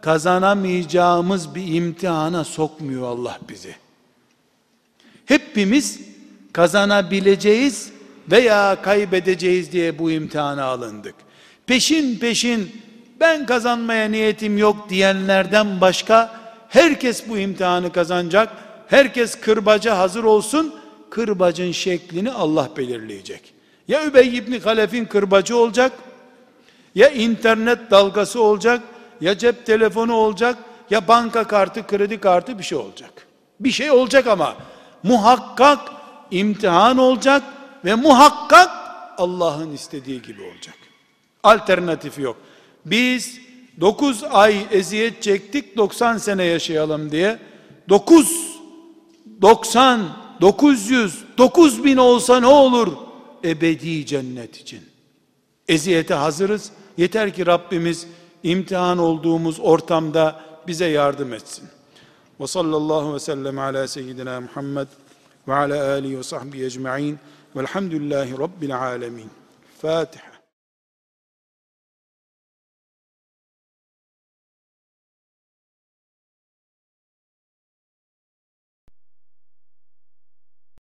[0.00, 3.76] kazanamayacağımız bir imtihana sokmuyor Allah bizi.
[5.26, 6.00] Hepimiz
[6.52, 7.92] kazanabileceğiz
[8.30, 11.14] veya kaybedeceğiz diye bu imtihana alındık.
[11.66, 12.82] Peşin peşin
[13.20, 18.48] ben kazanmaya niyetim yok diyenlerden başka herkes bu imtihanı kazanacak.
[18.86, 20.74] Herkes kırbaca hazır olsun.
[21.10, 23.55] Kırbacın şeklini Allah belirleyecek.
[23.88, 25.92] Ya Übey ibn Halef'in kırbacı olacak,
[26.94, 28.82] ya internet dalgası olacak,
[29.20, 30.58] ya cep telefonu olacak,
[30.90, 33.26] ya banka kartı, kredi kartı bir şey olacak.
[33.60, 34.56] Bir şey olacak ama
[35.02, 35.78] muhakkak
[36.30, 37.42] imtihan olacak
[37.84, 38.70] ve muhakkak
[39.18, 40.74] Allah'ın istediği gibi olacak.
[41.42, 42.36] Alternatifi yok.
[42.86, 43.40] Biz
[43.80, 47.38] 9 ay eziyet çektik 90 sene yaşayalım diye
[47.88, 48.56] 9
[49.42, 50.00] 90
[50.40, 53.05] 900 9000 olsa ne olur
[53.46, 54.80] ebedi cennet için.
[55.68, 56.70] Eziyete hazırız.
[56.96, 58.06] Yeter ki Rabbimiz
[58.42, 61.68] imtihan olduğumuz ortamda bize yardım etsin.
[62.40, 64.86] Ve sallallahu ve sellem ala seyyidina Muhammed
[65.48, 67.18] ve ala alihi ve sahbihi ecma'in.
[67.56, 69.30] Velhamdülillahi rabbil alemin
[69.78, 70.25] Fatiha